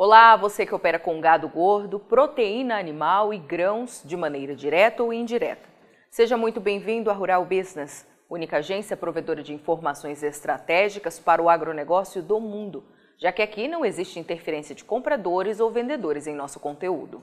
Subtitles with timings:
[0.00, 5.12] Olá, você que opera com gado gordo, proteína animal e grãos de maneira direta ou
[5.12, 5.68] indireta.
[6.08, 12.22] Seja muito bem-vindo à Rural Business, única agência provedora de informações estratégicas para o agronegócio
[12.22, 12.84] do mundo,
[13.18, 17.20] já que aqui não existe interferência de compradores ou vendedores em nosso conteúdo.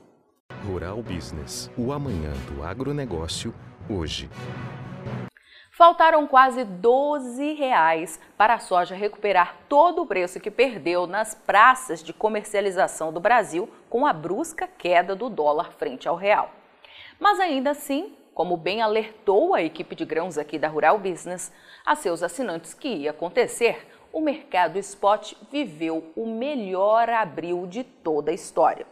[0.66, 3.54] Rural Business, o amanhã do agronegócio,
[3.88, 4.28] hoje.
[5.76, 12.02] Faltaram quase 12 reais para a soja recuperar todo o preço que perdeu nas praças
[12.02, 16.50] de comercialização do Brasil com a brusca queda do dólar frente ao real.
[17.20, 21.52] Mas ainda assim, como bem alertou a equipe de grãos aqui da Rural Business,
[21.84, 28.30] a seus assinantes que ia acontecer, o mercado spot viveu o melhor abril de toda
[28.30, 28.86] a história.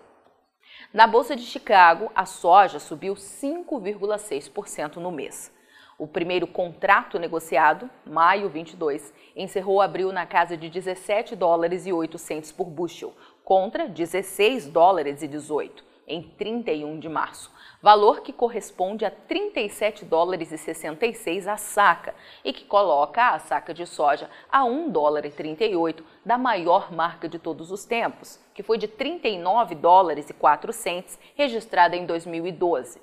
[0.92, 5.53] Na Bolsa de Chicago, a soja subiu 5,6% no mês.
[5.96, 12.18] O primeiro contrato negociado, maio 22, encerrou abril na casa de 17 dólares e 8
[12.18, 17.50] centos por bushel, contra 16 dólares e 18 em 31 de março,
[17.80, 23.72] valor que corresponde a 37 dólares e 66 a saca e que coloca a saca
[23.72, 28.62] de soja a 1 dólar e 38 da maior marca de todos os tempos, que
[28.62, 33.00] foi de 39 dólares e 4 centes registrada em 2012.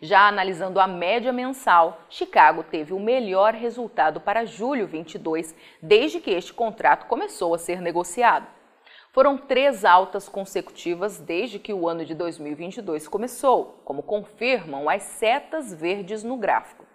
[0.00, 6.30] Já analisando a média mensal, Chicago teve o melhor resultado para julho 22 desde que
[6.30, 8.46] este contrato começou a ser negociado.
[9.10, 15.74] Foram três altas consecutivas desde que o ano de 2022 começou, como confirmam as setas
[15.74, 16.86] verdes no gráfico.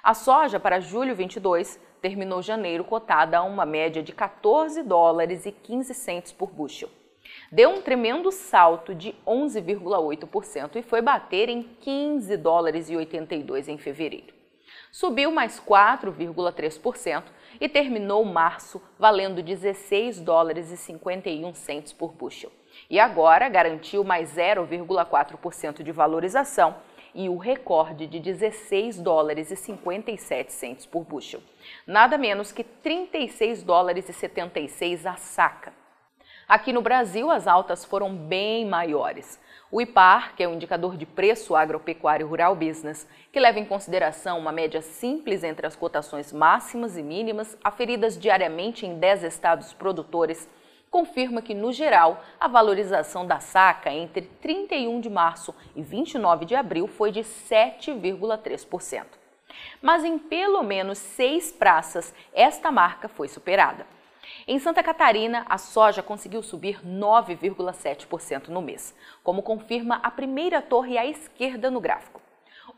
[0.00, 5.50] A soja para julho 22 terminou janeiro cotada a uma média de 14 dólares e
[5.50, 6.88] 15 centos por bushel
[7.50, 13.78] deu um tremendo salto de 11,8% e foi bater em 15 dólares e 82 em
[13.78, 14.34] fevereiro.
[14.90, 17.24] Subiu mais 4,3%
[17.60, 22.52] e terminou março valendo 16 dólares e 51 centos por bushel.
[22.88, 26.76] E agora garantiu mais 0,4% de valorização
[27.14, 31.40] e o recorde de 16 dólares e 57 centos por bushel.
[31.86, 35.83] Nada menos que 36 dólares e 76 a saca.
[36.46, 39.40] Aqui no Brasil, as altas foram bem maiores.
[39.72, 44.38] O IPAR, que é o indicador de preço agropecuário rural business, que leva em consideração
[44.38, 50.46] uma média simples entre as cotações máximas e mínimas aferidas diariamente em 10 estados produtores,
[50.90, 56.54] confirma que, no geral, a valorização da saca entre 31 de março e 29 de
[56.54, 59.06] abril foi de 7,3%.
[59.80, 63.93] Mas em pelo menos seis praças, esta marca foi superada.
[64.46, 70.98] Em Santa Catarina, a soja conseguiu subir 9,7% no mês, como confirma a primeira torre
[70.98, 72.20] à esquerda no gráfico.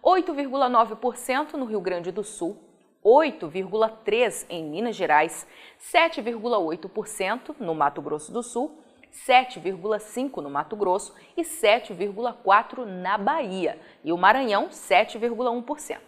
[0.02, 2.56] 8,9% no Rio Grande do Sul,
[3.04, 5.46] 8,3% em Minas Gerais,
[5.80, 8.78] 7,8% no Mato Grosso do Sul,
[9.12, 15.98] 7,5% no Mato Grosso e 7,4% na Bahia, e o Maranhão, 7,1%.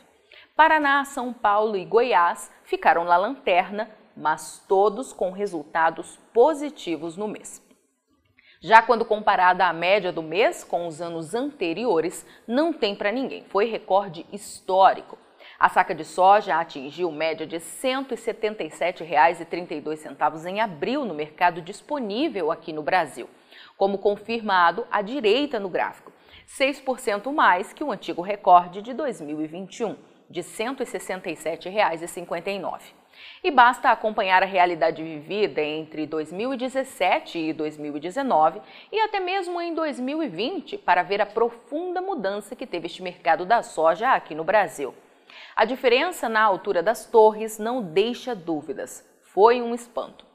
[0.55, 7.63] Paraná, São Paulo e Goiás ficaram na lanterna mas todos com resultados positivos no mês.
[8.61, 13.45] Já quando comparada à média do mês com os anos anteriores, não tem para ninguém,
[13.45, 15.17] foi recorde histórico.
[15.57, 22.73] A saca de soja atingiu média de R$ 177,32 em abril no mercado disponível aqui
[22.73, 23.31] no Brasil,
[23.77, 26.13] como confirmado à direita no gráfico,
[26.49, 29.95] 6% mais que o antigo recorde de 2021,
[30.29, 32.98] de R$ 167,59.
[33.43, 40.79] E basta acompanhar a realidade vivida entre 2017 e 2019 e até mesmo em 2020
[40.79, 44.95] para ver a profunda mudança que teve este mercado da soja aqui no Brasil.
[45.55, 49.09] A diferença na altura das torres não deixa dúvidas.
[49.23, 50.27] Foi um espanto.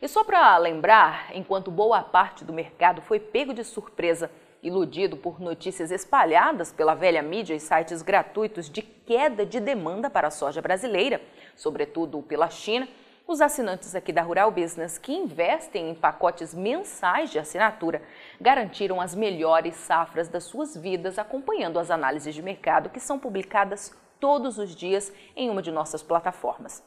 [0.00, 4.30] E só para lembrar, enquanto boa parte do mercado foi pego de surpresa
[4.62, 10.28] iludido por notícias espalhadas pela velha mídia e sites gratuitos de queda de demanda para
[10.28, 11.20] a soja brasileira,
[11.56, 12.88] sobretudo pela China,
[13.26, 18.02] os assinantes aqui da Rural Business que investem em pacotes mensais de assinatura
[18.40, 23.94] garantiram as melhores safras das suas vidas acompanhando as análises de mercado que são publicadas
[24.18, 26.82] todos os dias em uma de nossas plataformas.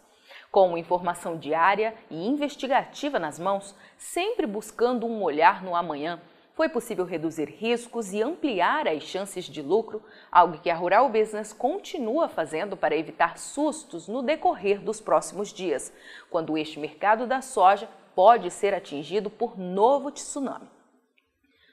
[0.52, 6.22] Com informação diária e investigativa nas mãos, sempre buscando um olhar no amanhã,
[6.56, 11.52] foi possível reduzir riscos e ampliar as chances de lucro, algo que a Rural Business
[11.52, 15.92] continua fazendo para evitar sustos no decorrer dos próximos dias,
[16.30, 20.70] quando este mercado da soja pode ser atingido por novo tsunami.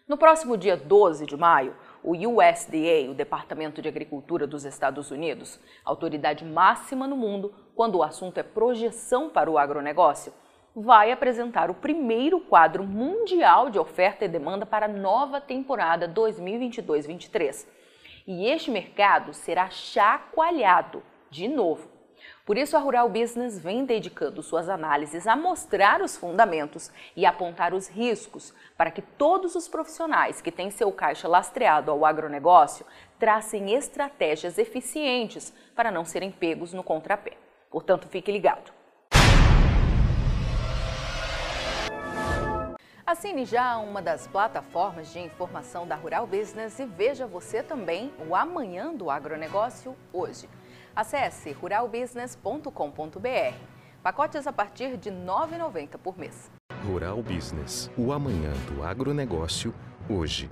[0.08, 5.60] No próximo dia 12 de maio, o USDA, o Departamento de Agricultura dos Estados Unidos,
[5.84, 10.32] autoridade máxima no mundo quando o assunto é projeção para o agronegócio,
[10.74, 17.66] vai apresentar o primeiro quadro mundial de oferta e demanda para a nova temporada 2022-23.
[18.26, 21.90] E este mercado será chacoalhado de novo.
[22.46, 27.74] Por isso, a Rural Business vem dedicando suas análises a mostrar os fundamentos e apontar
[27.74, 32.86] os riscos para que todos os profissionais que têm seu caixa lastreado ao agronegócio
[33.18, 37.36] tracem estratégias eficientes para não serem pegos no contrapé.
[37.70, 38.81] Portanto, fique ligado.
[43.12, 48.34] Assine já uma das plataformas de informação da Rural Business e veja você também o
[48.34, 50.48] Amanhã do Agronegócio hoje.
[50.96, 53.54] Acesse ruralbusiness.com.br.
[54.02, 56.50] Pacotes a partir de R$ 9,90 por mês.
[56.86, 59.74] Rural Business, o amanhã do agronegócio,
[60.08, 60.48] hoje.